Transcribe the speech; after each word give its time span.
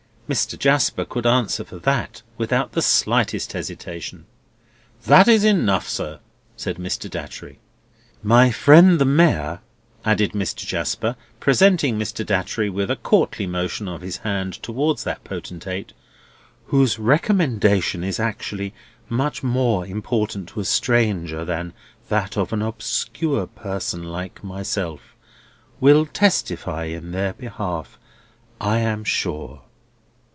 Mr. 0.29 0.57
Jasper 0.57 1.03
could 1.03 1.25
answer 1.27 1.65
for 1.65 1.77
that 1.79 2.21
without 2.37 2.71
the 2.71 2.81
slightest 2.81 3.51
hesitation. 3.51 4.25
"That 5.03 5.27
is 5.27 5.43
enough, 5.43 5.89
sir," 5.89 6.21
said 6.55 6.77
Mr. 6.77 7.09
Datchery. 7.09 7.59
"My 8.23 8.49
friend 8.49 8.97
the 8.97 9.03
Mayor," 9.03 9.59
added 10.05 10.31
Mr. 10.31 10.65
Jasper, 10.65 11.17
presenting 11.41 11.99
Mr. 11.99 12.25
Datchery 12.25 12.69
with 12.69 12.89
a 12.89 12.95
courtly 12.95 13.45
motion 13.45 13.89
of 13.89 13.99
his 13.99 14.15
hand 14.19 14.53
towards 14.63 15.03
that 15.03 15.21
potentate; 15.25 15.91
"whose 16.67 16.97
recommendation 16.97 18.01
is 18.01 18.17
actually 18.17 18.73
much 19.09 19.43
more 19.43 19.85
important 19.85 20.47
to 20.47 20.61
a 20.61 20.63
stranger 20.63 21.43
than 21.43 21.73
that 22.07 22.37
of 22.37 22.53
an 22.53 22.61
obscure 22.61 23.47
person 23.47 24.01
like 24.05 24.41
myself, 24.45 25.13
will 25.81 26.05
testify 26.05 26.85
in 26.85 27.11
their 27.11 27.33
behalf, 27.33 27.99
I 28.61 28.79
am 28.79 29.03
sure." 29.03 29.63